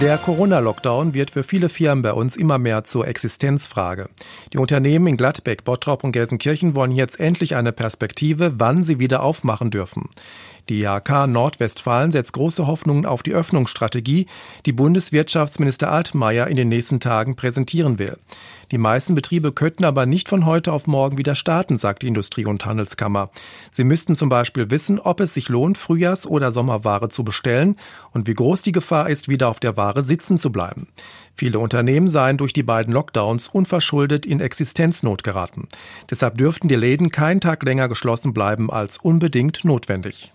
[0.00, 4.08] Der Corona-Lockdown wird für viele Firmen bei uns immer mehr zur Existenzfrage.
[4.50, 9.22] Die Unternehmen in Gladbeck, Bottrop und Gelsenkirchen wollen jetzt endlich eine Perspektive, wann sie wieder
[9.22, 10.08] aufmachen dürfen.
[10.70, 14.26] Die IHK Nordwestfalen setzt große Hoffnungen auf die Öffnungsstrategie,
[14.66, 18.16] die Bundeswirtschaftsminister Altmaier in den nächsten Tagen präsentieren will.
[18.70, 22.44] Die meisten Betriebe könnten aber nicht von heute auf morgen wieder starten, sagt die Industrie-
[22.44, 23.30] und Handelskammer.
[23.72, 27.76] Sie müssten zum Beispiel wissen, ob es sich lohnt, Frühjahrs- oder Sommerware zu bestellen
[28.12, 30.88] und wie groß die Gefahr ist, wieder auf der Ware sitzen zu bleiben.
[31.34, 35.68] Viele Unternehmen seien durch die beiden Lockdowns unverschuldet in Existenznot geraten.
[36.10, 40.32] Deshalb dürften die Läden keinen Tag länger geschlossen bleiben als unbedingt notwendig.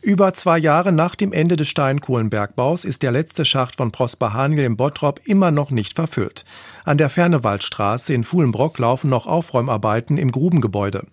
[0.00, 4.64] Über zwei Jahre nach dem Ende des Steinkohlenbergbaus ist der letzte Schacht von Prosper Haniel
[4.64, 6.44] im Bottrop immer noch nicht verfüllt.
[6.84, 11.04] An der Fernewaldstraße in Fuhlenbrock laufen noch Aufräumarbeiten im Grubengebäude.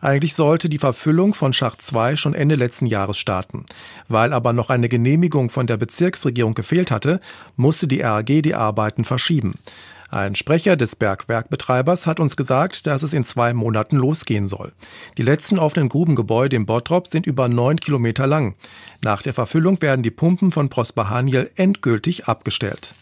[0.00, 3.66] Eigentlich sollte die Verfüllung von Schacht 2 schon Ende letzten Jahres starten.
[4.06, 7.20] Weil aber noch eine Genehmigung von der Bezirksregierung gefehlt hatte,
[7.56, 9.54] musste die RAG die Arbeiten verschieben.
[10.10, 14.72] Ein Sprecher des Bergwerkbetreibers hat uns gesagt, dass es in zwei Monaten losgehen soll.
[15.18, 18.54] Die letzten offenen Grubengebäude im Bottrop sind über neun Kilometer lang.
[19.02, 22.94] Nach der Verfüllung werden die Pumpen von Prosper Haniel endgültig abgestellt.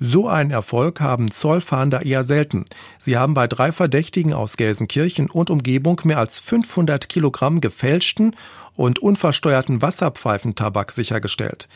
[0.00, 2.64] So einen Erfolg haben Zollfahnder eher selten.
[2.98, 8.36] Sie haben bei drei Verdächtigen aus Gelsenkirchen und Umgebung mehr als 500 Kilogramm gefälschten
[8.76, 11.68] und unversteuerten Wasserpfeifentabak sichergestellt.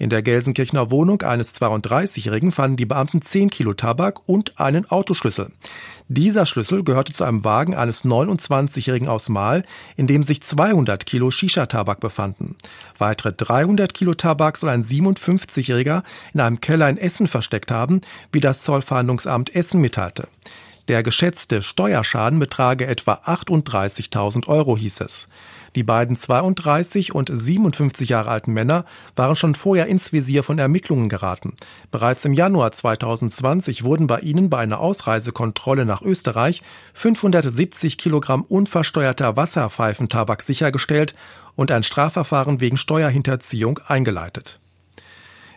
[0.00, 5.50] In der Gelsenkirchener Wohnung eines 32-Jährigen fanden die Beamten 10 Kilo Tabak und einen Autoschlüssel.
[6.06, 9.64] Dieser Schlüssel gehörte zu einem Wagen eines 29-Jährigen aus Mahl,
[9.96, 12.54] in dem sich 200 Kilo Shisha-Tabak befanden.
[12.96, 18.40] Weitere 300 Kilo Tabak soll ein 57-Jähriger in einem Keller in Essen versteckt haben, wie
[18.40, 20.28] das Zollverhandlungsamt Essen mitteilte.
[20.88, 25.28] Der geschätzte Steuerschaden betrage etwa 38.000 Euro, hieß es.
[25.74, 31.10] Die beiden 32 und 57 Jahre alten Männer waren schon vorher ins Visier von Ermittlungen
[31.10, 31.52] geraten.
[31.90, 36.62] Bereits im Januar 2020 wurden bei ihnen bei einer Ausreisekontrolle nach Österreich
[36.94, 41.14] 570 Kilogramm unversteuerter Wasserpfeifentabak sichergestellt
[41.54, 44.58] und ein Strafverfahren wegen Steuerhinterziehung eingeleitet.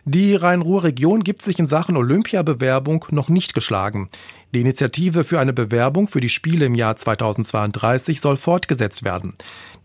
[0.03, 4.09] Die Rhein-Ruhr-Region gibt sich in Sachen Olympiabewerbung noch nicht geschlagen.
[4.53, 9.35] Die Initiative für eine Bewerbung für die Spiele im Jahr 2032 soll fortgesetzt werden.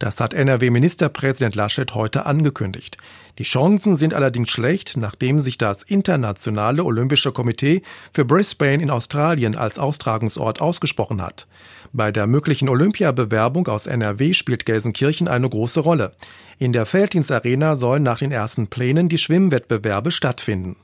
[0.00, 2.98] Das hat NRW-Ministerpräsident Laschet heute angekündigt.
[3.38, 7.82] Die Chancen sind allerdings schlecht, nachdem sich das Internationale Olympische Komitee
[8.12, 11.46] für Brisbane in Australien als Austragungsort ausgesprochen hat.
[11.92, 16.12] Bei der möglichen Olympiabewerbung aus NRW spielt Gelsenkirchen eine große Rolle.
[16.58, 20.76] In der Felddienstarena sollen nach den ersten Plänen die Schwimmwettbewerbe stattfinden.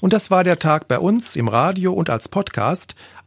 [0.00, 2.94] Und das war der Tag bei uns im Radio und als Podcast.